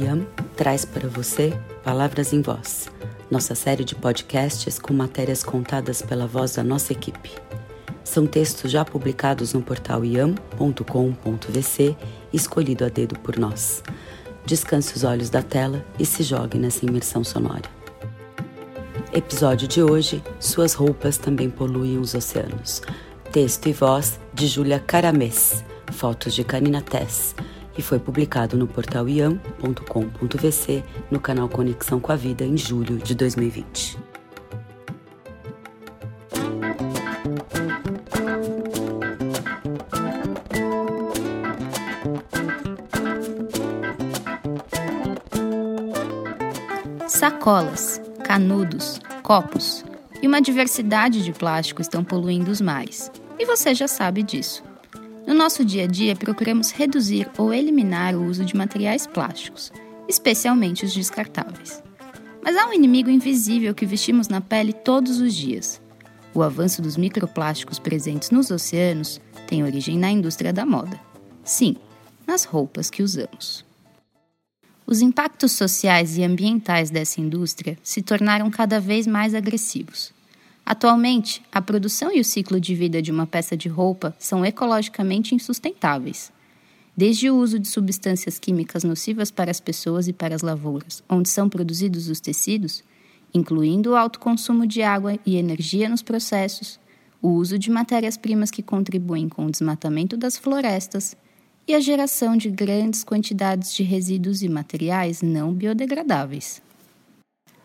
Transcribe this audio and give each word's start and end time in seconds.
IAM 0.00 0.26
traz 0.56 0.84
para 0.86 1.08
você 1.08 1.52
Palavras 1.84 2.32
em 2.32 2.40
Voz, 2.40 2.88
nossa 3.30 3.54
série 3.54 3.84
de 3.84 3.94
podcasts 3.94 4.78
com 4.78 4.94
matérias 4.94 5.42
contadas 5.42 6.00
pela 6.00 6.26
voz 6.26 6.54
da 6.54 6.64
nossa 6.64 6.92
equipe. 6.92 7.30
São 8.02 8.26
textos 8.26 8.70
já 8.72 8.82
publicados 8.82 9.52
no 9.52 9.60
portal 9.60 10.02
iam.com.vc, 10.02 10.36
escolhido 12.32 12.84
a 12.84 12.88
dedo 12.88 13.18
por 13.18 13.38
nós. 13.38 13.82
Descanse 14.46 14.96
os 14.96 15.04
olhos 15.04 15.28
da 15.28 15.42
tela 15.42 15.84
e 15.98 16.06
se 16.06 16.22
jogue 16.22 16.58
nessa 16.58 16.86
imersão 16.86 17.22
sonora. 17.22 17.68
Episódio 19.12 19.68
de 19.68 19.82
hoje: 19.82 20.22
Suas 20.38 20.72
roupas 20.72 21.18
também 21.18 21.50
poluem 21.50 21.98
os 21.98 22.14
oceanos. 22.14 22.80
Texto 23.30 23.68
e 23.68 23.72
voz 23.72 24.18
de 24.32 24.46
Júlia 24.46 24.80
Caramês, 24.80 25.62
fotos 25.92 26.34
de 26.34 26.42
Karina 26.42 26.80
Tess 26.80 27.34
e 27.80 27.82
foi 27.82 27.98
publicado 27.98 28.58
no 28.58 28.66
portal 28.66 29.08
iam.com.vc 29.08 30.84
no 31.10 31.18
canal 31.18 31.48
Conexão 31.48 31.98
com 31.98 32.12
a 32.12 32.16
Vida 32.16 32.44
em 32.44 32.54
julho 32.54 32.98
de 32.98 33.14
2020. 33.14 33.98
Sacolas, 47.08 47.98
canudos, 48.22 49.00
copos 49.22 49.86
e 50.20 50.26
uma 50.26 50.42
diversidade 50.42 51.24
de 51.24 51.32
plástico 51.32 51.80
estão 51.80 52.04
poluindo 52.04 52.50
os 52.50 52.60
mares. 52.60 53.10
E 53.38 53.46
você 53.46 53.74
já 53.74 53.88
sabe 53.88 54.22
disso. 54.22 54.69
No 55.26 55.34
nosso 55.34 55.64
dia 55.64 55.84
a 55.84 55.86
dia, 55.86 56.16
procuramos 56.16 56.70
reduzir 56.70 57.28
ou 57.36 57.52
eliminar 57.52 58.14
o 58.14 58.24
uso 58.24 58.44
de 58.44 58.56
materiais 58.56 59.06
plásticos, 59.06 59.72
especialmente 60.08 60.84
os 60.84 60.94
descartáveis. 60.94 61.82
Mas 62.42 62.56
há 62.56 62.66
um 62.66 62.72
inimigo 62.72 63.10
invisível 63.10 63.74
que 63.74 63.86
vestimos 63.86 64.28
na 64.28 64.40
pele 64.40 64.72
todos 64.72 65.20
os 65.20 65.34
dias. 65.34 65.80
O 66.34 66.42
avanço 66.42 66.80
dos 66.80 66.96
microplásticos 66.96 67.78
presentes 67.78 68.30
nos 68.30 68.50
oceanos 68.50 69.20
tem 69.46 69.62
origem 69.62 69.98
na 69.98 70.10
indústria 70.10 70.52
da 70.52 70.64
moda. 70.64 70.98
Sim, 71.44 71.76
nas 72.26 72.44
roupas 72.44 72.88
que 72.88 73.02
usamos. 73.02 73.64
Os 74.86 75.00
impactos 75.00 75.52
sociais 75.52 76.16
e 76.16 76.24
ambientais 76.24 76.90
dessa 76.90 77.20
indústria 77.20 77.78
se 77.82 78.02
tornaram 78.02 78.50
cada 78.50 78.80
vez 78.80 79.06
mais 79.06 79.34
agressivos. 79.34 80.12
Atualmente, 80.70 81.42
a 81.50 81.60
produção 81.60 82.14
e 82.14 82.20
o 82.20 82.24
ciclo 82.24 82.60
de 82.60 82.76
vida 82.76 83.02
de 83.02 83.10
uma 83.10 83.26
peça 83.26 83.56
de 83.56 83.68
roupa 83.68 84.14
são 84.20 84.46
ecologicamente 84.46 85.34
insustentáveis. 85.34 86.30
Desde 86.96 87.28
o 87.28 87.34
uso 87.34 87.58
de 87.58 87.66
substâncias 87.66 88.38
químicas 88.38 88.84
nocivas 88.84 89.32
para 89.32 89.50
as 89.50 89.58
pessoas 89.58 90.06
e 90.06 90.12
para 90.12 90.32
as 90.32 90.42
lavouras, 90.42 91.02
onde 91.08 91.28
são 91.28 91.48
produzidos 91.48 92.08
os 92.08 92.20
tecidos, 92.20 92.84
incluindo 93.34 93.90
o 93.90 93.96
alto 93.96 94.20
consumo 94.20 94.64
de 94.64 94.80
água 94.80 95.18
e 95.26 95.34
energia 95.34 95.88
nos 95.88 96.02
processos, 96.02 96.78
o 97.20 97.30
uso 97.30 97.58
de 97.58 97.68
matérias-primas 97.68 98.52
que 98.52 98.62
contribuem 98.62 99.28
com 99.28 99.46
o 99.46 99.50
desmatamento 99.50 100.16
das 100.16 100.38
florestas 100.38 101.16
e 101.66 101.74
a 101.74 101.80
geração 101.80 102.36
de 102.36 102.48
grandes 102.48 103.02
quantidades 103.02 103.74
de 103.74 103.82
resíduos 103.82 104.40
e 104.40 104.48
materiais 104.48 105.20
não 105.20 105.52
biodegradáveis. 105.52 106.62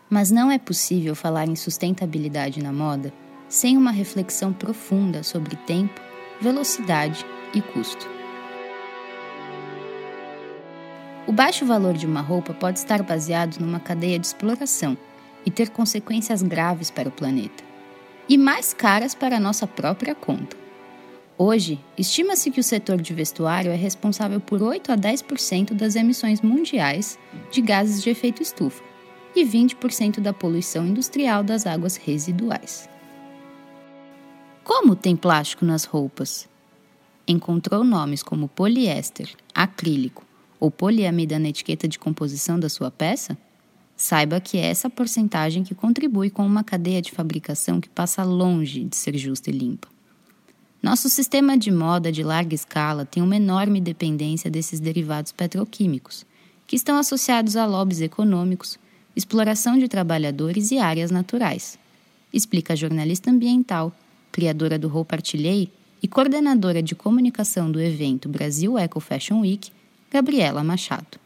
Mas 0.08 0.30
não 0.30 0.50
é 0.50 0.58
possível 0.58 1.14
falar 1.16 1.48
em 1.48 1.56
sustentabilidade 1.56 2.62
na 2.62 2.72
moda 2.72 3.12
sem 3.48 3.76
uma 3.76 3.90
reflexão 3.90 4.52
profunda 4.52 5.22
sobre 5.22 5.56
tempo, 5.56 6.00
velocidade 6.40 7.24
e 7.54 7.60
custo. 7.60 8.08
O 11.26 11.32
baixo 11.32 11.66
valor 11.66 11.94
de 11.94 12.06
uma 12.06 12.20
roupa 12.20 12.54
pode 12.54 12.78
estar 12.78 13.02
baseado 13.02 13.58
numa 13.58 13.80
cadeia 13.80 14.18
de 14.18 14.26
exploração 14.26 14.96
e 15.44 15.50
ter 15.50 15.70
consequências 15.70 16.42
graves 16.42 16.90
para 16.90 17.08
o 17.08 17.12
planeta, 17.12 17.64
e 18.28 18.38
mais 18.38 18.72
caras 18.72 19.14
para 19.14 19.36
a 19.36 19.40
nossa 19.40 19.66
própria 19.66 20.14
conta. 20.14 20.56
Hoje, 21.38 21.78
estima-se 21.98 22.50
que 22.50 22.60
o 22.60 22.64
setor 22.64 23.00
de 23.00 23.12
vestuário 23.12 23.70
é 23.70 23.76
responsável 23.76 24.40
por 24.40 24.62
8 24.62 24.92
a 24.92 24.96
10% 24.96 25.74
das 25.74 25.94
emissões 25.94 26.40
mundiais 26.40 27.18
de 27.50 27.60
gases 27.60 28.02
de 28.02 28.08
efeito 28.08 28.42
estufa 28.42 28.82
e 29.36 29.44
20% 29.44 30.20
da 30.20 30.32
poluição 30.32 30.86
industrial 30.86 31.44
das 31.44 31.66
águas 31.66 31.96
residuais. 31.96 32.88
Como 34.64 34.96
tem 34.96 35.14
plástico 35.14 35.64
nas 35.64 35.84
roupas? 35.84 36.48
Encontrou 37.28 37.84
nomes 37.84 38.22
como 38.22 38.48
poliéster, 38.48 39.34
acrílico 39.54 40.24
ou 40.58 40.70
poliamida 40.70 41.38
na 41.38 41.50
etiqueta 41.50 41.86
de 41.86 41.98
composição 41.98 42.58
da 42.58 42.68
sua 42.68 42.90
peça? 42.90 43.36
Saiba 43.96 44.40
que 44.40 44.58
é 44.58 44.66
essa 44.66 44.90
porcentagem 44.90 45.62
que 45.62 45.74
contribui 45.74 46.30
com 46.30 46.44
uma 46.44 46.64
cadeia 46.64 47.00
de 47.00 47.12
fabricação 47.12 47.80
que 47.80 47.88
passa 47.88 48.22
longe 48.24 48.84
de 48.84 48.96
ser 48.96 49.16
justa 49.16 49.50
e 49.50 49.52
limpa. 49.52 49.88
Nosso 50.82 51.08
sistema 51.08 51.56
de 51.56 51.70
moda 51.70 52.12
de 52.12 52.22
larga 52.22 52.54
escala 52.54 53.04
tem 53.04 53.22
uma 53.22 53.36
enorme 53.36 53.80
dependência 53.80 54.50
desses 54.50 54.78
derivados 54.78 55.32
petroquímicos, 55.32 56.24
que 56.66 56.76
estão 56.76 56.98
associados 56.98 57.56
a 57.56 57.64
lobbies 57.64 58.00
econômicos, 58.00 58.78
exploração 59.16 59.78
de 59.78 59.88
trabalhadores 59.88 60.70
e 60.70 60.78
áreas 60.78 61.10
naturais, 61.10 61.78
explica 62.32 62.74
a 62.74 62.76
jornalista 62.76 63.30
ambiental, 63.30 63.90
criadora 64.30 64.78
do 64.78 64.88
Roupa 64.88 65.16
Artilhei 65.16 65.72
e 66.02 66.06
coordenadora 66.06 66.82
de 66.82 66.94
comunicação 66.94 67.72
do 67.72 67.80
evento 67.80 68.28
Brasil 68.28 68.78
Eco 68.78 69.00
Fashion 69.00 69.40
Week, 69.40 69.72
Gabriela 70.10 70.62
Machado. 70.62 71.18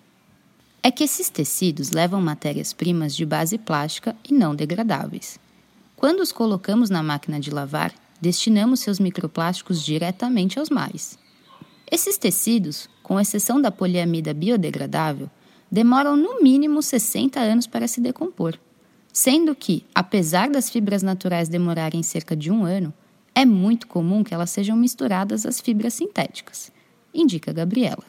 É 0.82 0.90
que 0.90 1.02
esses 1.02 1.28
tecidos 1.28 1.90
levam 1.90 2.22
matérias-primas 2.22 3.14
de 3.14 3.26
base 3.26 3.58
plástica 3.58 4.16
e 4.26 4.32
não 4.32 4.54
degradáveis. 4.54 5.38
Quando 5.96 6.20
os 6.20 6.30
colocamos 6.32 6.88
na 6.88 7.02
máquina 7.02 7.38
de 7.40 7.50
lavar, 7.50 7.92
destinamos 8.20 8.80
seus 8.80 9.00
microplásticos 9.00 9.84
diretamente 9.84 10.58
aos 10.58 10.70
mares. 10.70 11.18
Esses 11.90 12.16
tecidos, 12.16 12.88
com 13.02 13.18
exceção 13.18 13.60
da 13.60 13.70
poliamida 13.70 14.32
biodegradável, 14.32 15.28
demoram 15.70 16.16
no 16.16 16.42
mínimo 16.42 16.82
60 16.82 17.38
anos 17.38 17.66
para 17.66 17.86
se 17.86 18.00
decompor, 18.00 18.58
sendo 19.12 19.54
que, 19.54 19.84
apesar 19.94 20.50
das 20.50 20.68
fibras 20.68 21.02
naturais 21.02 21.48
demorarem 21.48 22.02
cerca 22.02 22.34
de 22.34 22.50
um 22.50 22.64
ano, 22.64 22.92
é 23.34 23.44
muito 23.44 23.86
comum 23.86 24.24
que 24.24 24.34
elas 24.34 24.50
sejam 24.50 24.76
misturadas 24.76 25.46
às 25.46 25.60
fibras 25.60 25.94
sintéticas, 25.94 26.72
indica 27.14 27.52
Gabriela. 27.52 28.04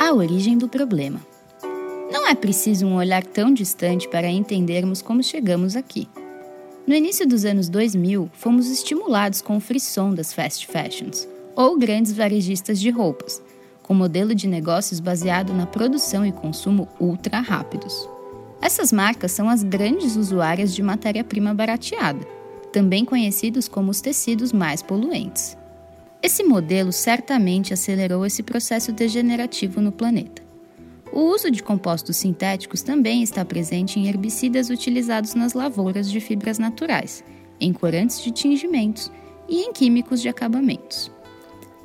A 0.00 0.12
origem 0.12 0.58
do 0.58 0.68
problema. 0.68 1.20
Não 2.12 2.28
é 2.28 2.34
preciso 2.34 2.86
um 2.86 2.96
olhar 2.96 3.24
tão 3.24 3.52
distante 3.52 4.06
para 4.08 4.28
entendermos 4.28 5.00
como 5.00 5.22
chegamos 5.22 5.74
aqui. 5.74 6.06
No 6.86 6.94
início 6.94 7.26
dos 7.26 7.46
anos 7.46 7.70
2000, 7.70 8.30
fomos 8.34 8.68
estimulados 8.68 9.40
com 9.40 9.56
o 9.56 9.60
frisson 9.60 10.12
das 10.12 10.32
fast 10.32 10.66
fashions, 10.66 11.26
ou 11.56 11.78
grandes 11.78 12.12
varejistas 12.12 12.78
de 12.78 12.90
roupas, 12.90 13.42
com 13.84 13.94
modelo 13.94 14.34
de 14.34 14.48
negócios 14.48 14.98
baseado 14.98 15.52
na 15.52 15.66
produção 15.66 16.24
e 16.26 16.32
consumo 16.32 16.88
ultra 16.98 17.40
rápidos. 17.40 18.08
Essas 18.60 18.90
marcas 18.90 19.30
são 19.30 19.48
as 19.48 19.62
grandes 19.62 20.16
usuárias 20.16 20.74
de 20.74 20.82
matéria-prima 20.82 21.52
barateada, 21.52 22.26
também 22.72 23.04
conhecidos 23.04 23.68
como 23.68 23.90
os 23.90 24.00
tecidos 24.00 24.52
mais 24.52 24.82
poluentes. 24.82 25.56
Esse 26.22 26.42
modelo 26.42 26.90
certamente 26.90 27.74
acelerou 27.74 28.24
esse 28.24 28.42
processo 28.42 28.90
degenerativo 28.90 29.82
no 29.82 29.92
planeta. 29.92 30.42
O 31.12 31.20
uso 31.20 31.50
de 31.50 31.62
compostos 31.62 32.16
sintéticos 32.16 32.80
também 32.80 33.22
está 33.22 33.44
presente 33.44 34.00
em 34.00 34.06
herbicidas 34.06 34.70
utilizados 34.70 35.34
nas 35.34 35.52
lavouras 35.52 36.10
de 36.10 36.18
fibras 36.20 36.58
naturais, 36.58 37.22
em 37.60 37.70
corantes 37.70 38.22
de 38.22 38.30
tingimentos 38.30 39.12
e 39.46 39.60
em 39.60 39.72
químicos 39.74 40.22
de 40.22 40.28
acabamentos. 40.30 41.12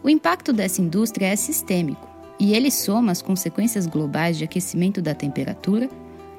O 0.02 0.10
impacto 0.10 0.54
dessa 0.54 0.82
indústria 0.82 1.28
é 1.28 1.36
sistêmico 1.36 2.08
e 2.40 2.54
ele 2.54 2.72
soma 2.72 3.12
as 3.12 3.22
consequências 3.22 3.86
globais 3.86 4.38
de 4.38 4.46
aquecimento 4.46 5.02
da 5.02 5.14
temperatura, 5.14 5.90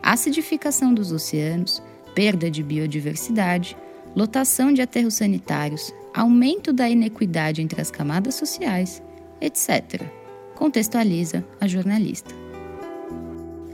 acidificação 0.02 0.94
dos 0.94 1.12
oceanos, 1.12 1.82
perda 2.14 2.50
de 2.50 2.62
biodiversidade, 2.62 3.76
lotação 4.16 4.72
de 4.72 4.80
aterros 4.80 5.14
sanitários, 5.14 5.92
aumento 6.14 6.72
da 6.72 6.88
inequidade 6.88 7.60
entre 7.60 7.80
as 7.80 7.90
camadas 7.90 8.34
sociais, 8.34 9.02
etc. 9.40 10.02
Contextualiza 10.54 11.44
a 11.60 11.68
jornalista. 11.68 12.34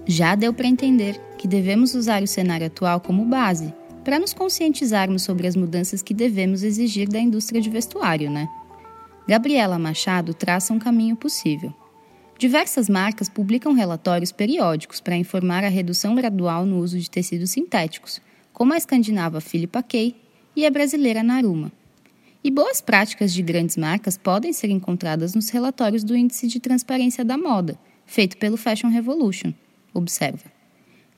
Já 0.05 0.35
deu 0.35 0.53
para 0.53 0.67
entender 0.67 1.21
que 1.39 1.49
devemos 1.49 1.95
usar 1.95 2.23
o 2.23 2.27
cenário 2.27 2.67
atual 2.67 3.01
como 3.01 3.25
base 3.25 3.73
para 4.05 4.19
nos 4.19 4.33
conscientizarmos 4.33 5.23
sobre 5.23 5.47
as 5.47 5.57
mudanças 5.57 6.03
que 6.03 6.15
devemos 6.15 6.63
exigir 6.63 7.09
da 7.09 7.19
indústria 7.19 7.61
de 7.61 7.71
vestuário, 7.71 8.31
né? 8.31 8.49
Gabriela 9.29 9.77
Machado 9.77 10.33
traça 10.33 10.73
um 10.73 10.79
caminho 10.79 11.17
possível. 11.17 11.75
Diversas 12.39 12.89
marcas 12.89 13.29
publicam 13.29 13.73
relatórios 13.73 14.31
periódicos 14.31 15.01
para 15.01 15.17
informar 15.17 15.65
a 15.65 15.69
redução 15.69 16.15
gradual 16.15 16.65
no 16.65 16.79
uso 16.79 16.99
de 16.99 17.11
tecidos 17.11 17.51
sintéticos, 17.51 18.21
como 18.53 18.73
a 18.73 18.77
escandinava 18.77 19.41
Philippa 19.41 19.83
K 19.83 20.15
e 20.55 20.65
a 20.65 20.71
brasileira 20.71 21.25
Naruma. 21.25 21.73
E 22.45 22.51
boas 22.53 22.81
práticas 22.81 23.33
de 23.33 23.43
grandes 23.43 23.77
marcas 23.77 24.17
podem 24.17 24.53
ser 24.53 24.71
encontradas 24.71 25.35
nos 25.35 25.49
relatórios 25.49 26.05
do 26.05 26.17
Índice 26.17 26.47
de 26.47 26.61
Transparência 26.61 27.25
da 27.25 27.37
Moda, 27.37 27.77
feito 28.05 28.37
pelo 28.37 28.57
Fashion 28.57 28.91
Revolution. 28.91 29.53
Observa. 29.93 30.45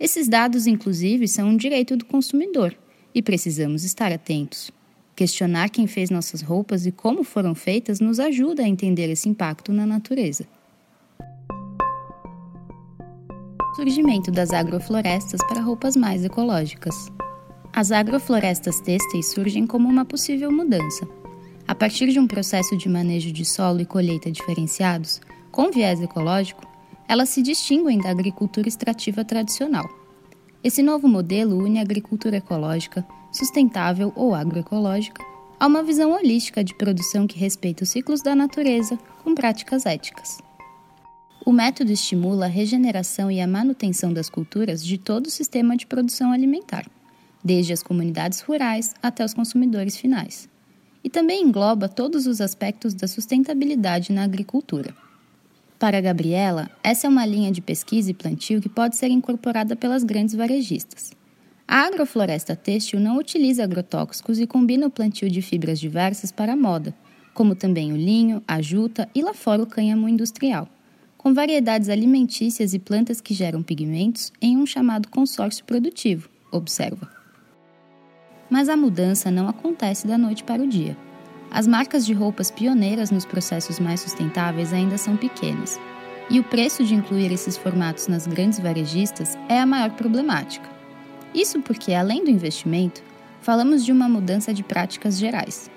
Esses 0.00 0.28
dados, 0.28 0.66
inclusive, 0.66 1.28
são 1.28 1.50
um 1.50 1.56
direito 1.56 1.94
do 1.94 2.06
consumidor 2.06 2.74
e 3.14 3.20
precisamos 3.20 3.84
estar 3.84 4.12
atentos. 4.12 4.70
Questionar 5.18 5.68
quem 5.68 5.88
fez 5.88 6.10
nossas 6.10 6.42
roupas 6.42 6.86
e 6.86 6.92
como 6.92 7.24
foram 7.24 7.52
feitas 7.52 7.98
nos 7.98 8.20
ajuda 8.20 8.62
a 8.62 8.68
entender 8.68 9.10
esse 9.10 9.28
impacto 9.28 9.72
na 9.72 9.84
natureza. 9.84 10.46
Surgimento 13.74 14.30
das 14.30 14.52
agroflorestas 14.52 15.40
para 15.48 15.60
roupas 15.60 15.96
mais 15.96 16.24
ecológicas. 16.24 16.94
As 17.72 17.90
agroflorestas 17.90 18.80
têxteis 18.80 19.32
surgem 19.32 19.66
como 19.66 19.88
uma 19.88 20.04
possível 20.04 20.52
mudança. 20.52 21.04
A 21.66 21.74
partir 21.74 22.12
de 22.12 22.20
um 22.20 22.28
processo 22.28 22.76
de 22.76 22.88
manejo 22.88 23.32
de 23.32 23.44
solo 23.44 23.80
e 23.80 23.84
colheita 23.84 24.30
diferenciados, 24.30 25.20
com 25.50 25.72
viés 25.72 26.00
ecológico, 26.00 26.64
elas 27.08 27.28
se 27.28 27.42
distinguem 27.42 27.98
da 27.98 28.10
agricultura 28.10 28.68
extrativa 28.68 29.24
tradicional. 29.24 29.90
Esse 30.62 30.82
novo 30.82 31.06
modelo 31.06 31.56
une 31.56 31.78
a 31.78 31.82
agricultura 31.82 32.38
ecológica, 32.38 33.06
sustentável 33.30 34.12
ou 34.16 34.34
agroecológica 34.34 35.22
a 35.60 35.66
uma 35.66 35.82
visão 35.82 36.12
holística 36.12 36.64
de 36.64 36.74
produção 36.74 37.26
que 37.26 37.38
respeita 37.38 37.84
os 37.84 37.90
ciclos 37.90 38.22
da 38.22 38.34
natureza 38.34 38.98
com 39.22 39.34
práticas 39.34 39.86
éticas. 39.86 40.38
O 41.46 41.52
método 41.52 41.92
estimula 41.92 42.46
a 42.46 42.48
regeneração 42.48 43.30
e 43.30 43.40
a 43.40 43.46
manutenção 43.46 44.12
das 44.12 44.28
culturas 44.28 44.84
de 44.84 44.98
todo 44.98 45.26
o 45.26 45.30
sistema 45.30 45.76
de 45.76 45.86
produção 45.86 46.32
alimentar, 46.32 46.86
desde 47.42 47.72
as 47.72 47.82
comunidades 47.82 48.40
rurais 48.40 48.94
até 49.00 49.24
os 49.24 49.34
consumidores 49.34 49.96
finais. 49.96 50.48
E 51.02 51.08
também 51.08 51.42
engloba 51.42 51.88
todos 51.88 52.26
os 52.26 52.40
aspectos 52.40 52.94
da 52.94 53.06
sustentabilidade 53.06 54.12
na 54.12 54.24
agricultura. 54.24 54.94
Para 55.78 56.00
Gabriela, 56.00 56.68
essa 56.82 57.06
é 57.06 57.10
uma 57.10 57.24
linha 57.24 57.52
de 57.52 57.60
pesquisa 57.60 58.10
e 58.10 58.14
plantio 58.14 58.60
que 58.60 58.68
pode 58.68 58.96
ser 58.96 59.10
incorporada 59.10 59.76
pelas 59.76 60.02
grandes 60.02 60.34
varejistas. 60.34 61.12
A 61.68 61.86
agrofloresta 61.86 62.56
têxtil 62.56 62.98
não 62.98 63.16
utiliza 63.16 63.62
agrotóxicos 63.62 64.40
e 64.40 64.46
combina 64.46 64.88
o 64.88 64.90
plantio 64.90 65.30
de 65.30 65.40
fibras 65.40 65.78
diversas 65.78 66.32
para 66.32 66.54
a 66.54 66.56
moda, 66.56 66.92
como 67.32 67.54
também 67.54 67.92
o 67.92 67.96
linho, 67.96 68.42
a 68.48 68.60
juta 68.60 69.08
e 69.14 69.22
lá 69.22 69.32
fora 69.32 69.62
o 69.62 69.66
cânhamo 69.66 70.08
industrial, 70.08 70.68
com 71.16 71.32
variedades 71.32 71.88
alimentícias 71.88 72.74
e 72.74 72.80
plantas 72.80 73.20
que 73.20 73.32
geram 73.32 73.62
pigmentos 73.62 74.32
em 74.42 74.56
um 74.56 74.66
chamado 74.66 75.08
consórcio 75.08 75.64
produtivo, 75.64 76.28
observa. 76.50 77.08
Mas 78.50 78.68
a 78.68 78.76
mudança 78.76 79.30
não 79.30 79.48
acontece 79.48 80.08
da 80.08 80.18
noite 80.18 80.42
para 80.42 80.62
o 80.62 80.66
dia. 80.66 80.96
As 81.50 81.66
marcas 81.66 82.04
de 82.04 82.12
roupas 82.12 82.50
pioneiras 82.50 83.10
nos 83.10 83.24
processos 83.24 83.80
mais 83.80 84.00
sustentáveis 84.00 84.72
ainda 84.72 84.98
são 84.98 85.16
pequenas, 85.16 85.80
e 86.30 86.38
o 86.38 86.44
preço 86.44 86.84
de 86.84 86.94
incluir 86.94 87.32
esses 87.32 87.56
formatos 87.56 88.06
nas 88.06 88.26
grandes 88.26 88.58
varejistas 88.58 89.36
é 89.48 89.58
a 89.58 89.66
maior 89.66 89.90
problemática. 89.92 90.68
Isso 91.34 91.60
porque, 91.60 91.94
além 91.94 92.22
do 92.22 92.30
investimento, 92.30 93.02
falamos 93.40 93.84
de 93.84 93.92
uma 93.92 94.08
mudança 94.08 94.52
de 94.52 94.62
práticas 94.62 95.18
gerais. 95.18 95.70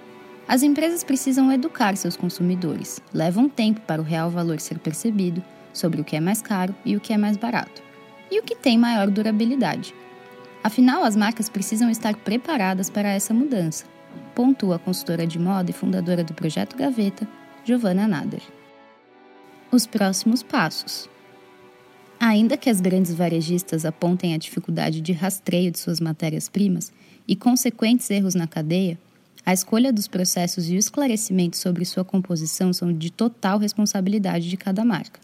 As 0.47 0.62
empresas 0.62 1.03
precisam 1.03 1.51
educar 1.51 1.95
seus 1.95 2.18
consumidores, 2.18 3.01
levam 3.13 3.47
tempo 3.47 3.79
para 3.81 4.01
o 4.01 4.06
real 4.06 4.29
valor 4.29 4.59
ser 4.59 4.77
percebido 4.79 5.41
sobre 5.71 6.01
o 6.01 6.03
que 6.03 6.18
é 6.18 6.19
mais 6.19 6.41
caro 6.41 6.75
e 6.83 6.97
o 6.97 7.00
que 7.00 7.13
é 7.13 7.18
mais 7.18 7.38
barato, 7.38 7.81
e 8.29 8.38
o 8.39 8.44
que 8.44 8.56
tem 8.56 8.77
maior 8.77 9.09
durabilidade. 9.09 9.95
Afinal, 10.62 11.06
as 11.06 11.15
marcas 11.15 11.47
precisam 11.47 11.89
estar 11.89 12.15
preparadas 12.18 12.89
para 12.89 13.09
essa 13.09 13.33
mudança, 13.33 13.85
pontua 14.34 14.75
a 14.75 14.80
consultora 14.80 15.28
de 15.28 15.38
moda 15.38 15.72
e 15.72 15.74
fundadora 15.74 16.24
do 16.24 16.34
projeto 16.34 16.75
Gaveta, 16.75 17.28
Giovanna 17.63 18.08
Nader. 18.08 18.42
Os 19.72 19.86
próximos 19.86 20.42
passos. 20.42 21.10
Ainda 22.19 22.58
que 22.58 22.69
as 22.69 22.80
grandes 22.80 23.13
varejistas 23.13 23.86
apontem 23.86 24.34
a 24.34 24.38
dificuldade 24.38 25.02
de 25.02 25.12
rastreio 25.12 25.72
de 25.72 25.80
suas 25.80 26.00
matérias-primas 26.00 26.92
e 27.28 27.36
consequentes 27.36 28.10
erros 28.10 28.36
na 28.36 28.48
cadeia, 28.48 28.98
a 29.46 29.54
escolha 29.54 29.92
dos 29.92 30.08
processos 30.08 30.69
e 30.69 30.75
o 30.75 30.78
esclarecimento 30.78 31.57
sobre 31.57 31.84
sua 31.84 32.06
composição 32.06 32.72
são 32.72 32.94
de 32.94 33.12
total 33.12 33.57
responsabilidade 33.57 34.50
de 34.50 34.57
cada 34.57 34.86
marca. 34.86 35.19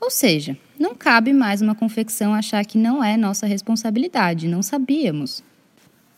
Ou 0.00 0.10
seja, 0.10 0.56
não 0.78 0.94
cabe 0.94 1.32
mais 1.32 1.60
uma 1.60 1.74
confecção 1.74 2.34
achar 2.34 2.64
que 2.64 2.78
não 2.78 3.04
é 3.04 3.16
nossa 3.16 3.46
responsabilidade, 3.46 4.48
não 4.48 4.62
sabíamos 4.62 5.42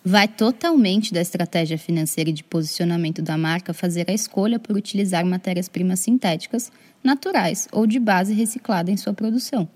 vai 0.05 0.29
totalmente 0.29 1.15
da 1.15 1.23
estratégia 1.23 1.79
financeira 1.79 2.29
e 2.29 2.33
de 2.33 2.45
posicionamento 2.45 3.23
da 3.23 3.39
marca 3.39 3.73
fazer 3.73 4.05
a 4.11 4.13
escolha 4.13 4.59
por 4.59 4.77
utilizar 4.77 5.25
matérias-primas 5.25 6.01
sintéticas, 6.01 6.71
naturais 7.03 7.67
ou 7.73 7.87
de 7.87 7.99
base 7.99 8.35
reciclada 8.35 8.91
em 8.91 8.99
sua 8.99 9.15
produção. 9.15 9.67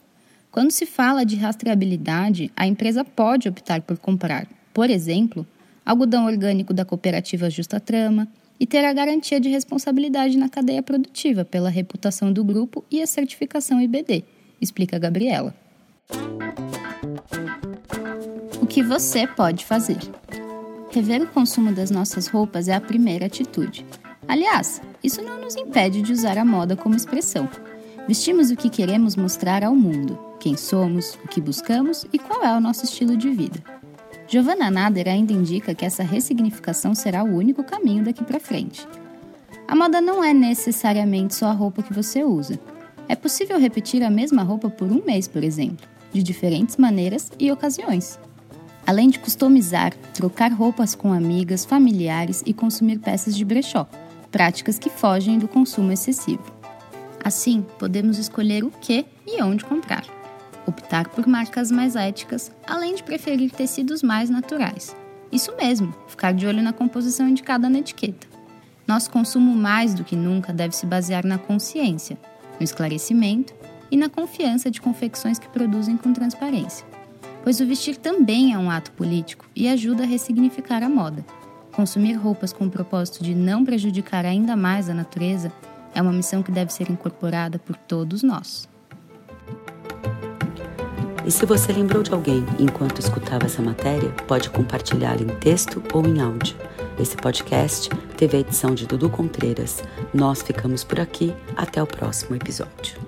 Quando 0.53 0.71
se 0.71 0.85
fala 0.85 1.25
de 1.25 1.37
rastreabilidade, 1.37 2.53
a 2.55 2.67
empresa 2.67 3.05
pode 3.05 3.49
optar 3.49 3.81
por 3.81 3.97
comprar, 3.97 4.47
por 4.75 4.91
exemplo, 4.91 5.47
algodão 5.85 6.27
orgânico 6.27 6.75
da 6.75 6.85
cooperativa 6.85 7.49
Justa 7.49 7.81
Trama 7.81 8.29
e 8.61 8.67
ter 8.67 8.85
a 8.85 8.93
garantia 8.93 9.41
de 9.41 9.49
responsabilidade 9.49 10.37
na 10.37 10.49
cadeia 10.49 10.83
produtiva 10.83 11.45
pela 11.45 11.71
reputação 11.71 12.33
do 12.33 12.45
grupo 12.45 12.85
e 12.91 13.01
a 13.01 13.07
certificação 13.07 13.81
IBD, 13.81 14.25
explica 14.61 14.99
Gabriela 14.99 15.55
que 18.69 18.83
você 18.83 19.27
pode 19.27 19.65
fazer. 19.65 19.99
Rever 20.91 21.23
o 21.23 21.27
consumo 21.27 21.73
das 21.73 21.91
nossas 21.91 22.27
roupas 22.27 22.69
é 22.69 22.75
a 22.75 22.81
primeira 22.81 23.27
atitude. 23.27 23.85
Aliás, 24.27 24.83
isso 25.03 25.23
não 25.23 25.41
nos 25.41 25.57
impede 25.57 26.03
de 26.03 26.13
usar 26.13 26.37
a 26.37 26.45
moda 26.45 26.77
como 26.77 26.95
expressão. 26.95 27.49
Vestimos 28.07 28.51
o 28.51 28.57
que 28.57 28.69
queremos 28.69 29.17
mostrar 29.17 29.65
ao 29.65 29.75
mundo, 29.75 30.19
quem 30.39 30.55
somos, 30.57 31.15
o 31.25 31.29
que 31.29 31.41
buscamos 31.41 32.07
e 32.13 32.19
qual 32.19 32.45
é 32.45 32.55
o 32.55 32.61
nosso 32.61 32.85
estilo 32.85 33.17
de 33.17 33.31
vida. 33.31 33.63
Giovanna 34.27 34.71
Nader 34.71 35.09
ainda 35.09 35.33
indica 35.33 35.75
que 35.75 35.87
essa 35.87 36.03
ressignificação 36.03 36.95
será 36.95 37.25
o 37.25 37.37
único 37.37 37.65
caminho 37.65 38.05
daqui 38.05 38.23
para 38.23 38.39
frente. 38.39 38.87
A 39.67 39.75
moda 39.75 40.01
não 40.01 40.23
é 40.23 40.35
necessariamente 40.35 41.35
só 41.35 41.47
a 41.47 41.53
roupa 41.53 41.83
que 41.83 41.95
você 41.95 42.23
usa. 42.23 42.61
É 43.09 43.17
possível 43.17 43.59
repetir 43.59 44.03
a 44.03 44.11
mesma 44.11 44.43
roupa 44.43 44.69
por 44.69 44.91
um 44.93 45.03
mês, 45.05 45.27
por 45.27 45.43
exemplo, 45.43 45.87
de 46.13 46.23
diferentes 46.23 46.77
maneiras 46.77 47.33
e 47.39 47.51
ocasiões 47.51 48.19
além 48.89 49.11
de 49.11 49.19
customizar, 49.19 49.93
trocar 50.15 50.51
roupas 50.51 50.95
com 50.95 51.13
amigas, 51.13 51.63
familiares 51.63 52.43
e 52.47 52.55
consumir 52.55 52.99
peças 52.99 53.37
de 53.37 53.45
brechó, 53.45 53.87
práticas 54.33 54.79
que 54.79 54.89
fogem 54.89 55.39
do 55.39 55.47
consumo 55.47 55.93
excessivo. 55.93 56.51
Assim, 57.23 57.67
podemos 57.79 58.17
escolher 58.17 58.65
o 58.65 58.71
que 58.71 59.05
e 59.27 59.43
onde 59.43 59.63
comprar, 59.63 60.07
optar 60.67 61.07
por 61.11 61.27
marcas 61.27 61.71
mais 61.71 61.97
éticas, 61.97 62.51
além 62.67 62.95
de 62.95 63.03
preferir 63.03 63.51
tecidos 63.51 64.03
mais 64.03 64.31
naturais. 64.31 64.97
Isso 65.31 65.55
mesmo, 65.55 65.95
ficar 66.07 66.33
de 66.33 66.47
olho 66.47 66.63
na 66.63 66.73
composição 66.73 67.29
indicada 67.29 67.69
na 67.69 67.81
etiqueta. 67.81 68.27
Nosso 68.87 69.11
consumo, 69.11 69.55
mais 69.55 69.93
do 69.93 70.03
que 70.03 70.17
nunca, 70.17 70.51
deve 70.51 70.75
se 70.75 70.87
basear 70.87 71.27
na 71.27 71.37
consciência, 71.37 72.19
no 72.59 72.65
esclarecimento 72.65 73.55
e 73.91 73.99
na 73.99 74.09
confiança 74.09 74.71
de 74.71 74.81
confecções 74.81 75.39
que 75.39 75.49
produzem 75.51 75.99
com 75.99 76.15
transparência 76.15 76.87
pois 77.43 77.61
o 77.61 77.67
vestir 77.67 77.97
também 77.97 78.53
é 78.53 78.59
um 78.59 78.71
ato 78.71 78.93
político 78.93 79.47
e 79.55 79.69
ajuda 79.69 80.03
a 80.03 80.07
ressignificar 80.07 80.83
a 80.83 80.89
moda. 80.89 81.25
Consumir 81.73 82.15
roupas 82.15 82.53
com 82.53 82.67
o 82.67 82.71
propósito 82.71 83.23
de 83.23 83.35
não 83.35 83.65
prejudicar 83.65 84.27
ainda 84.27 84.57
mais 84.57 84.89
a 84.89 84.95
natureza 84.95 85.53
é 85.95 86.03
uma 86.03 86.13
missão 86.13 86.43
que 86.43 86.51
deve 86.51 86.73
ser 86.73 86.91
incorporada 86.91 87.59
por 87.59 87.77
todos 87.77 88.23
nós. 88.23 88.69
E 91.29 91.31
se 91.31 91.45
você 91.45 91.73
lembrou 91.73 92.03
de 92.03 92.13
alguém 92.13 92.43
enquanto 92.59 93.01
escutava 93.01 93.45
essa 93.45 93.61
matéria, 93.61 94.09
pode 94.27 94.49
compartilhar 94.49 95.21
em 95.21 95.27
texto 95.27 95.83
ou 95.93 96.07
em 96.07 96.21
áudio. 96.21 96.57
Esse 96.99 97.17
podcast 97.17 97.91
teve 98.17 98.39
a 98.39 98.41
edição 98.41 98.75
de 98.75 98.87
Dudu 98.87 99.11
Contreiras. 99.11 99.83
Nós 100.15 100.41
ficamos 100.41 100.83
por 100.83 100.99
aqui. 100.99 101.35
Até 101.55 101.83
o 101.83 101.87
próximo 101.87 102.35
episódio. 102.35 103.08